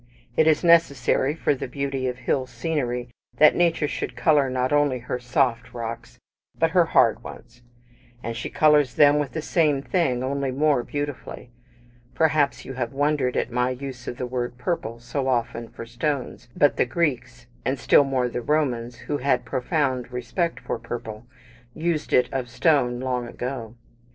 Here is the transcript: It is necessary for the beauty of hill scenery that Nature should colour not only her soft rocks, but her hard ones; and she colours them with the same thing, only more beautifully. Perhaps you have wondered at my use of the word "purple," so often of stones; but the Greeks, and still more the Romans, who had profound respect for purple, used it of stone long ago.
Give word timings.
It 0.35 0.47
is 0.47 0.63
necessary 0.63 1.35
for 1.35 1.53
the 1.53 1.67
beauty 1.67 2.07
of 2.07 2.17
hill 2.17 2.47
scenery 2.47 3.09
that 3.37 3.55
Nature 3.55 3.87
should 3.87 4.15
colour 4.15 4.49
not 4.49 4.73
only 4.73 4.97
her 4.97 5.19
soft 5.19 5.75
rocks, 5.75 6.17
but 6.57 6.71
her 6.71 6.85
hard 6.85 7.21
ones; 7.23 7.61
and 8.23 8.35
she 8.35 8.49
colours 8.49 8.95
them 8.95 9.19
with 9.19 9.33
the 9.33 9.43
same 9.43 9.83
thing, 9.83 10.23
only 10.23 10.49
more 10.51 10.81
beautifully. 10.81 11.51
Perhaps 12.15 12.65
you 12.65 12.73
have 12.73 12.93
wondered 12.93 13.37
at 13.37 13.51
my 13.51 13.69
use 13.69 14.07
of 14.07 14.17
the 14.17 14.25
word 14.25 14.57
"purple," 14.57 14.97
so 14.99 15.27
often 15.27 15.71
of 15.77 15.87
stones; 15.87 16.49
but 16.57 16.77
the 16.77 16.85
Greeks, 16.87 17.45
and 17.63 17.77
still 17.77 18.03
more 18.03 18.27
the 18.27 18.41
Romans, 18.41 18.95
who 19.05 19.17
had 19.19 19.45
profound 19.45 20.11
respect 20.11 20.59
for 20.61 20.79
purple, 20.79 21.27
used 21.75 22.11
it 22.11 22.27
of 22.33 22.49
stone 22.49 22.99
long 22.99 23.27
ago. 23.27 23.75